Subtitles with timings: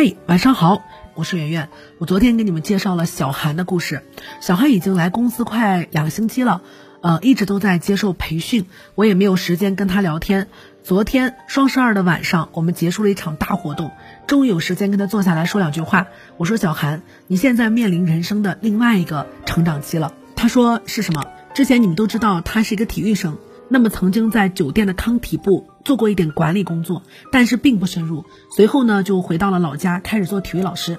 [0.00, 0.84] 嗨，晚上好，
[1.14, 1.70] 我是圆圆。
[1.98, 4.04] 我昨天给你们介绍了小韩的故事。
[4.40, 6.62] 小韩已经来公司快两个星期了，
[7.00, 10.46] 呃，一直都在接受培训，我也没有时间跟他聊天。
[10.84, 13.90] 昨天双十二的晚上，我们结束了一场大活动，
[14.28, 16.06] 终于有时间跟他坐下来说两句话。
[16.36, 23.36] 我说：“小韩，你现在面临人生的另外一个成长期了。”他说：“是什么？”之前你们都知道，他是一个体育生。
[23.68, 28.24] 那么曾经在酒店的康体部做过一点管理工作，但是并不深入。
[28.50, 30.98] 随后呢，就回到了老家，开始做体育老师。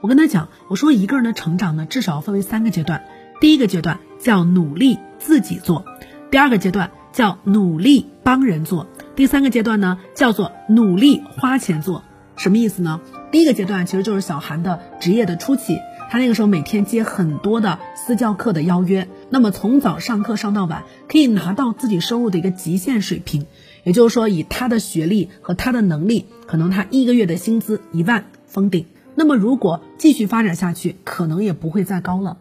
[0.00, 3.04] 我跟他讲，我说一个人的成长呢，至少要分为三个阶段。
[3.40, 5.84] 第一个阶段叫努力自己做，
[6.30, 12.02] 第二个阶段叫努力帮人做，第三个阶段呢叫做努力花钱做。
[12.36, 13.00] 什么意思呢？
[13.30, 15.78] 第一个阶段其实就是小韩的职业的初期。
[16.10, 23.44] 他那个时候每天接很多的私教课的邀约，那么从早上课上到晚，可以拿到自己收入的一个极限水平。
[23.84, 28.86] 也就是说，以他的学历和他的能力，可能他一个月的薪资一万封顶。
[29.14, 32.38] 那么如果继续发展下去，可能也不会再高了。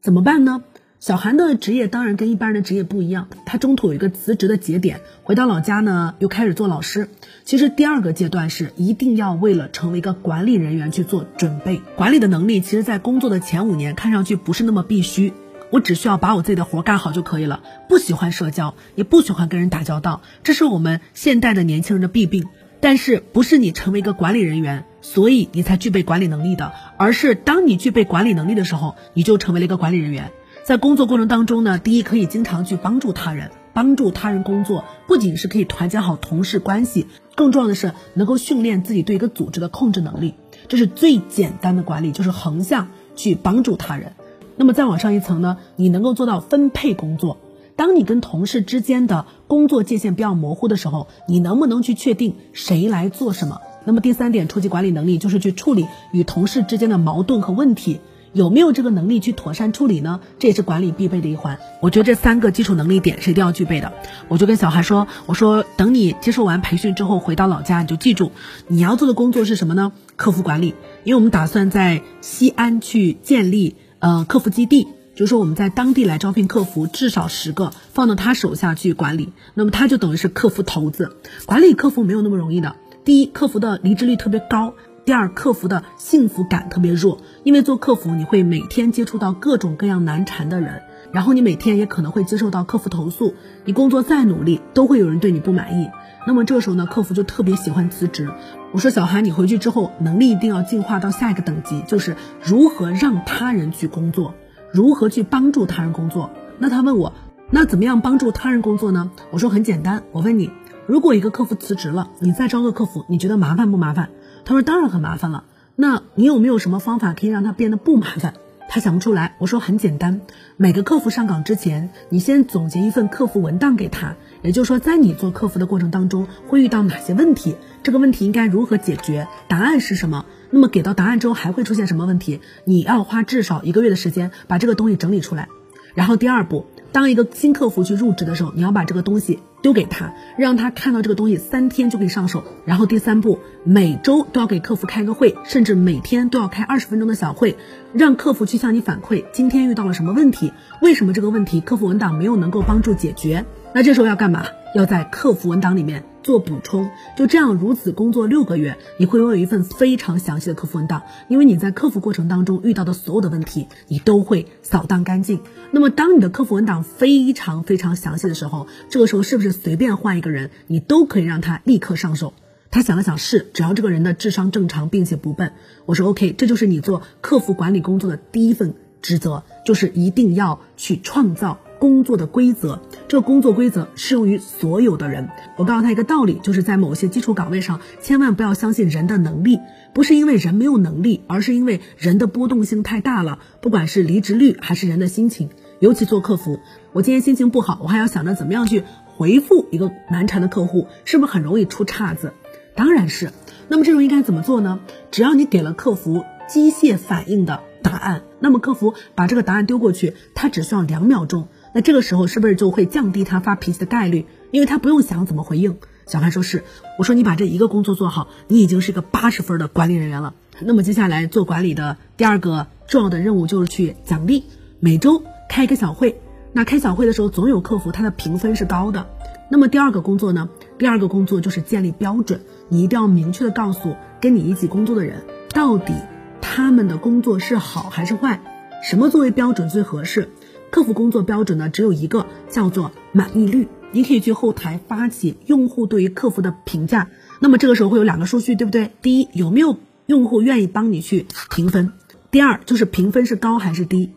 [0.00, 0.62] 怎么办呢？
[1.00, 7.08] 小韩的职业当然跟一般人的职业不一样，他中途有一个辞职的节点，回到老家呢又开始做老师。
[7.44, 11.80] 其实第二个阶段是一定要为了成为一个管理人员去做准备。
[11.94, 15.32] 管理的能力，其实在工作的前五年看上去不是那么必须，
[15.70, 17.62] 我只需要把我自己的活干好就可以了。
[17.88, 22.48] 不喜欢社交，也不喜欢跟人打交道，这是我们现代的年轻人的弊病。
[22.80, 30.32] 但是不是你成为一个管理人员，所以你才具备管理能力的，而是当你具备管理能力的时候，你就成为了一个管理人员。
[30.68, 40.34] 在工作过程当中呢，第一可以经常去帮助他人，帮助他人工作，不仅是可以团结好同事关系，更重要的是能够训练自己对一个组织的控制能力。
[40.68, 44.12] 这是最简单的管理，就是横向去帮助他人。
[44.56, 47.38] 那么再往上一层呢，你能够做到分配工作。
[47.74, 53.62] 当你跟同事之间的工作界限比较模糊的时候，你能不能去确定谁来做什么？
[53.86, 58.00] 那么第三点，初级管理能力就是去处理与同事之间的矛盾和问题。
[58.32, 60.20] 有没有这个能力去妥善处理呢？
[60.38, 61.58] 这也是管理必备的一环。
[61.80, 63.92] 我觉得这三个基础能力点是一定要具备的。
[64.28, 68.32] 我就跟小韩说：“我说等你接受完培训之后回到老家，你就记住
[68.66, 69.92] 你要做的工作是什么呢？
[70.16, 70.74] 客服管理。
[71.04, 79.32] 因为我们打算在西安去建立呃客服基地，就是说我们在当地来招聘客服，至少十个放到他手下去管理。
[79.54, 81.16] 那么他就等于是客服头子。
[81.46, 82.76] 管理客服没有那么容易的。
[83.04, 84.74] 第一，客服的离职率特别高。”
[85.08, 90.82] 第二，客服的幸福感特别弱，因为做客服你会每天接触到各种各样难缠的人，
[91.12, 93.32] 然后你每天也可能会接受到客服投诉，
[93.64, 95.88] 你工作再努力都会有人对你不满意。
[96.26, 98.30] 那么这时候呢，客服就特别喜欢辞职。
[98.70, 102.14] 我说小韩，你回去之后能力一定要进化到下一个等级，就是
[102.44, 104.34] 如何让他人去工作，
[104.70, 106.30] 如何去帮助他人工作。
[106.58, 107.14] 那他问我，
[107.50, 109.10] 那怎么样帮助他人工作呢？
[109.30, 110.50] 我说很简单，我问你，
[110.84, 114.10] 如果一个客服辞职了，你再招个客服，你觉得麻烦不麻烦？
[114.48, 115.44] 他说：“当然很麻烦了。
[115.76, 118.32] 那你有没有什么方法可以让他变得不麻烦？”
[118.66, 119.36] 他想不出来。
[119.40, 120.22] 我说：“很简单，
[120.56, 124.16] 每个客服上岗之前，你先总结一份客服文档给他。
[124.40, 127.56] 也就是说，在你做客服的过程当中，会遇到哪些问题？
[127.82, 129.28] 这个问题应该如何解决？
[129.48, 130.24] 答案是什么？
[130.48, 132.40] 那么给到答案之后，还会出现什么问题？
[132.64, 135.48] 你要花至少一个月的时间把这个东西整理出来。
[135.94, 142.42] 然后第二步。”当一个新客服去入职的时候，你要把这个东西丢给他，让他看到这个东西三天就可以上手。
[142.64, 147.56] 然后第三步，每周都要给客服开个会，甚至每天都要开二十分钟的小会，
[147.92, 153.44] 让客服去向你反馈今天遇到了什么问题，为什么这个问题客服文档没有能够帮助解决。
[153.74, 154.46] 那这时候要干嘛？
[154.74, 156.04] 要在客服文档里面。
[156.28, 165.40] 做补充，就这样如此工作六个月，你会拥有一份非常详细的客服文档，因为你在客服过程当中遇到的所有的问题，你都会扫荡干净。
[165.70, 172.34] 那么，当你的客服文档非常非常详细的时候，这个时候是不是随便换一个人，你都可以让他立刻上手？
[172.70, 175.54] 他想了想，是，只要这个人的智商正常并且不笨。
[175.86, 181.58] 我说 OK，这就是你做客服管理工作的第一份职责，就是一定要去创造。
[181.80, 185.30] 工作的规则，这工作规则适用于所有的人。
[185.56, 189.58] 我告诉他一个道理，就是在某些基础岗位上，千万不要相信人的能力，
[189.94, 193.38] 不是因为人没有能力，而是因为人的波动性太大了。
[193.62, 195.48] 不管是离职率还是人的心情，
[195.80, 196.60] 尤其做客服，
[196.92, 202.34] 我今天心情不好，我还要想着怎么样去回复一个难缠的客户，是不是很容易出岔子？
[202.74, 203.30] 当然是。
[203.68, 204.80] 那么这种应该怎么做呢？
[205.10, 211.48] 只要你给了客服机械反应的答案，那么客服把这个答案丢过去，他只需要两秒钟。
[211.72, 214.26] 那这个时候是不是就会降低他发脾气的概率？
[214.50, 215.76] 因为他不用想怎么回应。
[216.06, 216.64] 小韩说是，
[216.98, 220.34] 我说你把这一个工作做好，你已经是个八十分的管理人员了。
[220.60, 224.44] 那么接下来做管理的第二个重要的任务就是去奖励，
[224.80, 226.20] 每周开一个小会。
[226.52, 229.06] 那开小会的时候，总有客服他的评分是高的。
[229.50, 230.48] 那么第二个工作呢？
[230.78, 235.22] 第二个工作就是建立标准，你一定要明确的告诉跟你一起工作的人。
[235.52, 235.92] 到底
[236.40, 238.40] 他们的工作是好还是坏，
[238.82, 240.30] 什么作为标准最合适？
[240.70, 243.68] 客服工作标准呢只有一个，叫做满意率。
[243.90, 247.08] 你可以去后台发起用户对于客服的评价，
[247.40, 248.90] 那么这个时候会有两个数据，对不对？
[249.00, 251.92] 第一，有没有用户愿意帮你去评分？
[252.30, 254.10] 第二，就是评分是高还是低？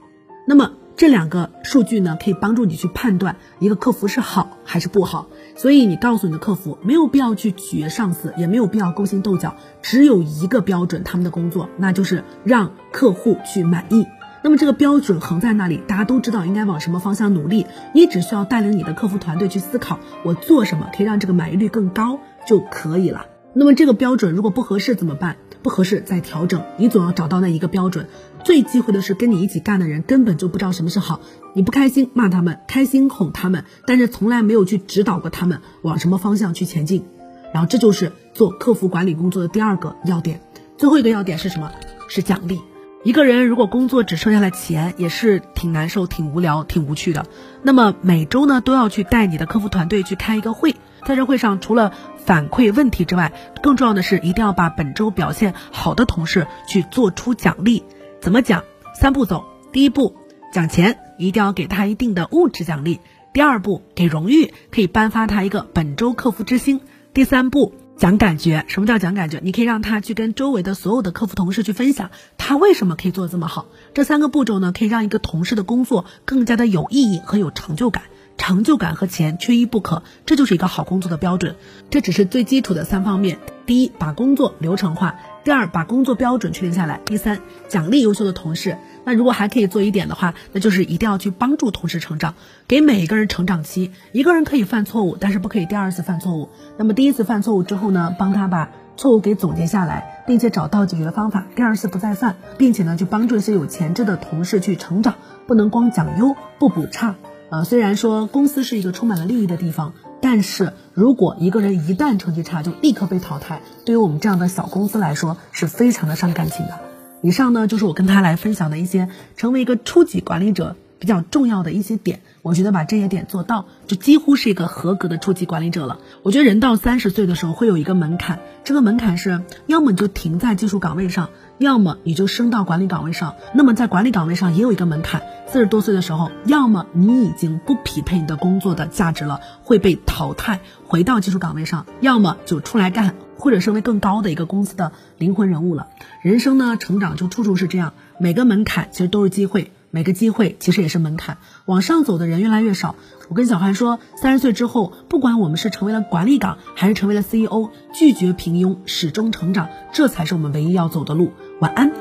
[0.45, 5.30] 那么这两个数据呢，可以帮助你去判断一个客服是好还是不好。
[5.56, 14.06] 所以你告诉你的客服，没有必要去取悦上司，也没有必要勾心斗角，只有一个标准，他们的工作那就是让客户去满意。
[14.44, 17.68] 那么这个标准横在那里，大家都知道应该往什么方向努力。
[17.94, 23.28] 你只需要带领你的客服团队去思考，我做什么可以让这个满意率更高就可以了。
[23.54, 25.36] 那么这个标准如果不合适怎么办？
[25.62, 26.64] 不合适再调整。
[26.78, 28.08] 你总要找到那一个标准。
[28.44, 31.20] 最忌讳的是跟你一起干的人根本就不知道什么是好。
[31.54, 37.06] 你不开心骂他们，开心哄他们，但是从来没有去指导过他们往什么方向去前进。
[37.54, 40.42] 然后这就是做客服管理工作的第二个要点。
[40.78, 41.72] 最后一个要点是什么？
[42.08, 42.60] 是奖励。
[43.03, 47.25] 一个人如果工作只剩下了钱，也是挺难受、挺无聊、挺无趣的。
[47.63, 53.33] 那么每周呢，都要去带你的客服团队去开一个会，在这会上除了反馈问题之外，
[53.63, 57.83] 更重要的是一定要把本周表现好的同事去做出奖励。
[58.19, 58.63] 怎么讲？
[58.94, 59.45] 三步走。
[59.71, 60.15] 第一步，
[60.53, 63.00] 奖钱，一定要给他一定的物质奖励。
[63.33, 66.80] 第二步，给荣誉，可以颁发他一个本周客服之星。
[67.15, 67.74] 第三步。
[68.01, 69.39] 讲感觉，什么叫讲感觉？
[69.44, 73.68] 你可以让他去跟周围的所有的客服同事去分享，他为什么可以做的这么好。
[73.94, 78.06] 这三个步骤呢，可以让一个同事的工作更加的有意义和有成就感。
[78.38, 81.56] 成就感和钱缺一不可，这就是一个好工作的标准。
[81.89, 88.78] 这只是最基础的三方面：第一，把工作流程化；第二，把工作标准确定下来；第三，奖励优秀的同事。
[89.06, 92.33] 那如果还可以做一点的话，那就是一定要去帮助同事成长，
[92.68, 93.92] 给每一个人成长期。
[94.12, 96.50] 一个人可以犯错误，但是不可以第二次犯错误。
[96.77, 105.16] 那么第一次犯错误之后呢，帮他把错误给总结下来，并且找到解决方法，第二次不再犯，并且呢，去帮助一些有潜质的同事去成长。
[105.48, 107.16] 不能光讲优不补差。
[107.51, 116.80] 呃，虽然说公司是一个充满了利益的地方，但是如果一个人一旦成绩差就立刻被淘汰，对于我们这样的小公司来说是非常的伤感情的。
[117.21, 122.21] 以上呢就是我跟他来分享的一些成为一个初级管理者比较重要的一些点。
[122.44, 125.98] 我觉得把这些点做到，就几乎是一个合格的初级管理者了。
[126.21, 133.33] 我觉得人到三十岁的时候会有一个门槛，这个门槛是要么你就停在技术岗位上，要么你就升到管理岗位上。
[133.56, 143.15] 那么在管理岗位上也有一个门槛，四十多岁的时候，要么你已经不匹配你的工作的价值了，会被淘汰，回到技术岗位上；要么就出来干。
[143.42, 145.88] 或者升为更高的一个公司的灵魂人物了。
[146.21, 151.38] 人生呢，成长就处处是这样，每个门槛其实都是机会，每个机会其实也是门槛。
[151.66, 152.96] 往上走的人越来越少。
[153.30, 161.32] 我跟小韩说，三十岁之后，不管我们是成为了管理岗，还是成为了 CEO，拒绝平庸，始终成长，这才是我们唯一要走的路。
[161.60, 161.92] 晚安。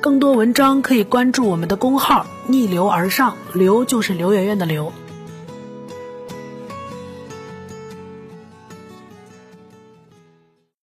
[0.00, 4.92] 更多文章可以关注我们的公号“逆流而上”，刘就是刘媛媛的刘。